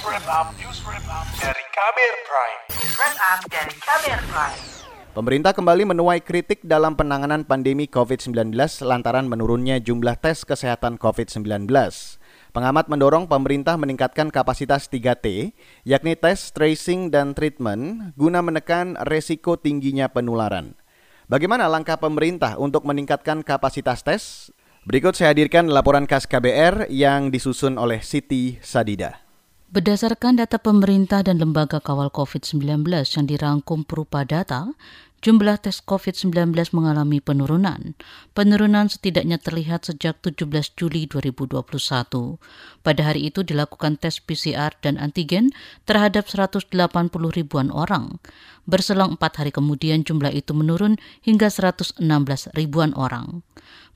[0.00, 2.60] News Wrap Up, News Wrap Up dari Kamer Prime.
[2.72, 4.60] News Wrap Up dari Kamer Prime.
[5.12, 11.68] Pemerintah kembali menuai kritik dalam penanganan pandemi COVID-19 lantaran menurunnya jumlah tes kesehatan COVID-19.
[12.56, 15.52] Pengamat mendorong pemerintah meningkatkan kapasitas 3T,
[15.84, 20.80] yakni tes, tracing, dan treatment, guna menekan resiko tingginya penularan.
[21.28, 24.48] Bagaimana langkah pemerintah untuk meningkatkan kapasitas tes?
[24.88, 29.29] Berikut saya hadirkan laporan khas KBR yang disusun oleh Siti Sadida.
[29.70, 34.74] Berdasarkan data pemerintah dan lembaga kawal COVID-19 yang dirangkum berupa data,
[35.22, 37.94] jumlah tes COVID-19 mengalami penurunan.
[38.34, 41.62] Penurunan setidaknya terlihat sejak 17 Juli 2021.
[42.82, 45.54] Pada hari itu dilakukan tes PCR dan antigen
[45.86, 46.74] terhadap 180
[47.30, 48.18] ribuan orang.
[48.70, 50.94] Berselang empat hari kemudian jumlah itu menurun
[51.26, 51.98] hingga 116
[52.54, 53.42] ribuan orang.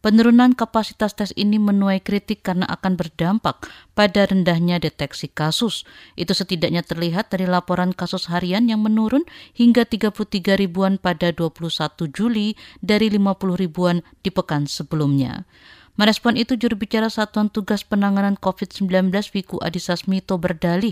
[0.02, 3.64] Penurunan kapasitas tes ini menuai kritik karena akan berdampak
[3.96, 5.88] pada rendahnya deteksi kasus.
[6.18, 9.24] Itu setidaknya terlihat dari laporan kasus harian yang menurun
[9.56, 12.52] hingga 33 ribuan pada 21 Juli
[12.84, 15.48] dari 50 ribuan di pekan sebelumnya.
[15.94, 20.90] Merespon itu juru bicara Satuan Tugas Penanganan COVID-19 Wiku Adhisa Smito berdalih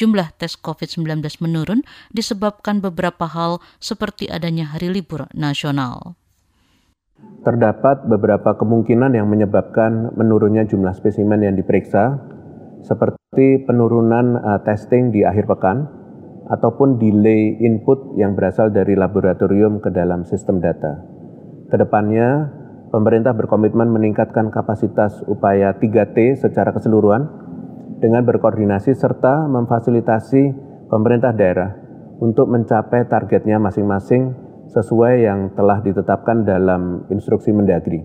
[0.00, 1.84] jumlah tes COVID-19 menurun
[2.16, 6.16] disebabkan beberapa hal seperti adanya hari libur nasional.
[7.44, 12.16] Terdapat beberapa kemungkinan yang menyebabkan menurunnya jumlah spesimen yang diperiksa,
[12.88, 15.92] seperti penurunan uh, testing di akhir pekan
[16.48, 21.04] ataupun delay input yang berasal dari laboratorium ke dalam sistem data.
[21.68, 22.57] Ke depannya,
[22.88, 27.28] pemerintah berkomitmen meningkatkan kapasitas upaya 3T secara keseluruhan
[28.00, 30.42] dengan berkoordinasi serta memfasilitasi
[30.88, 31.74] pemerintah daerah
[32.18, 34.34] untuk mencapai targetnya masing-masing
[34.72, 38.04] sesuai yang telah ditetapkan dalam instruksi Mendagri.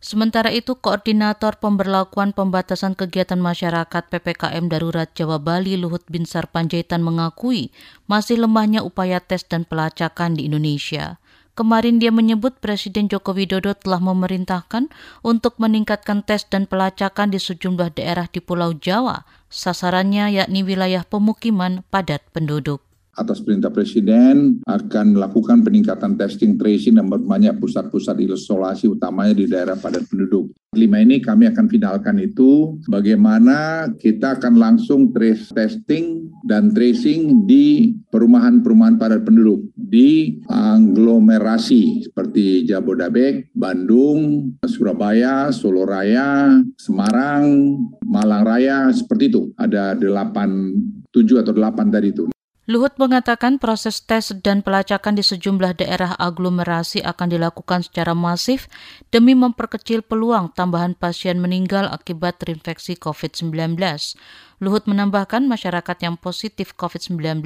[0.00, 7.68] Sementara itu, Koordinator Pemberlakuan Pembatasan Kegiatan Masyarakat PPKM Darurat Jawa Bali Luhut Binsar Panjaitan mengakui
[8.08, 11.20] masih lemahnya upaya tes dan pelacakan di Indonesia.
[11.58, 14.88] Kemarin dia menyebut Presiden Joko Widodo telah memerintahkan
[15.26, 19.26] untuk meningkatkan tes dan pelacakan di sejumlah daerah di Pulau Jawa.
[19.50, 22.80] Sasarannya yakni wilayah pemukiman padat penduduk
[23.20, 29.76] atas perintah Presiden akan melakukan peningkatan testing tracing dan banyak pusat-pusat isolasi utamanya di daerah
[29.76, 30.48] padat penduduk.
[30.72, 37.92] Lima ini kami akan finalkan itu bagaimana kita akan langsung trace testing dan tracing di
[38.08, 47.74] perumahan-perumahan padat penduduk di aglomerasi seperti Jabodabek, Bandung, Surabaya, Solo Raya, Semarang,
[48.06, 49.50] Malang Raya seperti itu.
[49.58, 50.70] Ada delapan,
[51.10, 52.30] tujuh atau delapan tadi itu.
[52.70, 58.70] Luhut mengatakan proses tes dan pelacakan di sejumlah daerah aglomerasi akan dilakukan secara masif
[59.10, 63.74] demi memperkecil peluang tambahan pasien meninggal akibat terinfeksi COVID-19.
[64.62, 67.42] Luhut menambahkan masyarakat yang positif COVID-19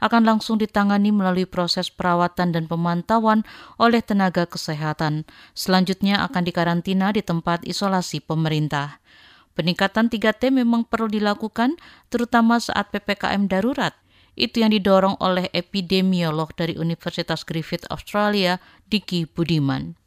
[0.00, 3.44] akan langsung ditangani melalui proses perawatan dan pemantauan
[3.76, 5.28] oleh tenaga kesehatan.
[5.52, 9.04] Selanjutnya akan dikarantina di tempat isolasi pemerintah.
[9.52, 11.76] Peningkatan 3T memang perlu dilakukan
[12.08, 13.92] terutama saat PPKM darurat
[14.34, 18.56] itu yang didorong oleh epidemiolog dari Universitas Griffith Australia,
[18.88, 20.01] Diki Budiman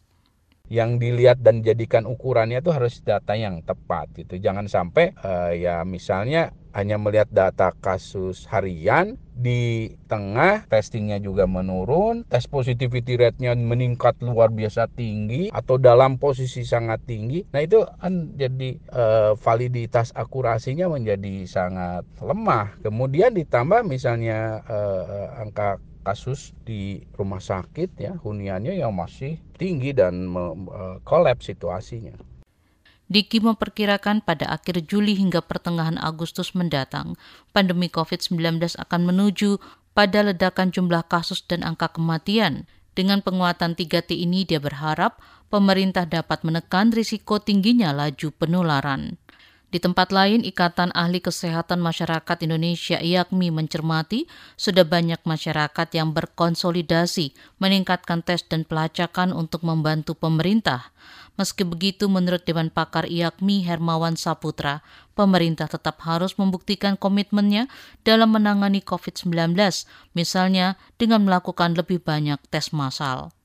[0.69, 4.41] yang dilihat dan jadikan ukurannya itu harus data yang tepat gitu.
[4.41, 12.27] Jangan sampai uh, ya misalnya hanya melihat data kasus harian di tengah testingnya juga menurun,
[12.27, 17.47] tes positivity rate-nya meningkat luar biasa tinggi atau dalam posisi sangat tinggi.
[17.55, 22.75] Nah itu kan jadi eh, validitas akurasinya menjadi sangat lemah.
[22.83, 30.29] Kemudian ditambah misalnya eh, angka kasus di rumah sakit ya huniannya yang masih tinggi dan
[31.01, 32.13] kolaps situasinya.
[33.09, 37.17] Diki memperkirakan pada akhir Juli hingga pertengahan Agustus mendatang,
[37.53, 39.57] pandemi COVID-19 akan menuju
[39.97, 42.65] pada ledakan jumlah kasus dan angka kematian.
[42.95, 45.21] Dengan penguatan 3T ini, dia berharap
[45.53, 49.21] pemerintah dapat menekan risiko tingginya laju penularan.
[49.75, 54.23] Di tempat lain, Ikatan Ahli Kesehatan Masyarakat Indonesia IAKMI mencermati
[54.55, 60.95] sudah banyak masyarakat yang berkonsolidasi meningkatkan tes dan pelacakan untuk membantu pemerintah.
[61.35, 64.79] Meski begitu, menurut Dewan Pakar IAKMI Hermawan Saputra,
[65.11, 67.67] pemerintah tetap harus membuktikan komitmennya
[68.07, 69.59] dalam menangani COVID-19,
[70.15, 73.35] misalnya dengan melakukan lebih banyak tes massal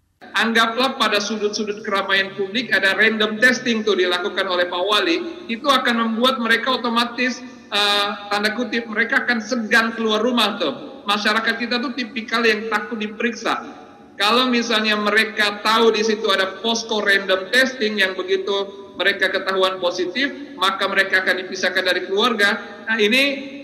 [0.41, 5.17] anggaplah pada sudut-sudut keramaian publik ada random testing tuh dilakukan oleh Pak Wali,
[5.53, 11.05] itu akan membuat mereka otomatis uh, tanda kutip mereka akan segan keluar rumah tuh.
[11.05, 13.81] Masyarakat kita tuh tipikal yang takut diperiksa.
[14.21, 18.69] Kalau misalnya mereka tahu di situ ada posko random testing yang begitu
[19.01, 20.29] mereka ketahuan positif,
[20.61, 22.85] maka mereka akan dipisahkan dari keluarga.
[22.85, 23.23] Nah ini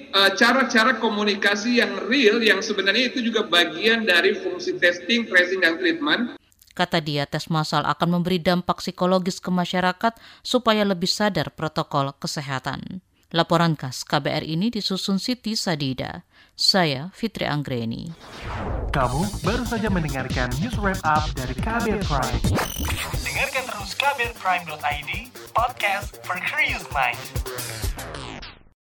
[0.08, 5.76] eh, cara-cara komunikasi yang real yang sebenarnya itu juga bagian dari fungsi testing, tracing, dan
[5.76, 6.35] treatment.
[6.76, 10.12] Kata dia, tes massal akan memberi dampak psikologis ke masyarakat
[10.44, 13.00] supaya lebih sadar protokol kesehatan.
[13.32, 16.28] Laporan khas KBR ini disusun Siti Sadida.
[16.52, 18.12] Saya Fitri Anggreni.
[18.92, 22.44] Kamu baru saja mendengarkan news wrap up dari KBR Prime.
[23.24, 25.10] Dengarkan terus kbrprime.id,
[25.56, 27.18] podcast for curious mind.